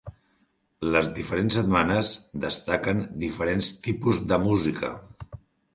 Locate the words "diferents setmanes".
1.17-2.15